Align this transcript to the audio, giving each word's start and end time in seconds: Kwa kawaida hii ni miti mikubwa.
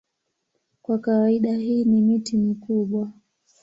Kwa 0.81 0.97
kawaida 0.99 1.55
hii 1.57 1.85
ni 1.85 2.01
miti 2.01 2.37
mikubwa. 2.37 3.11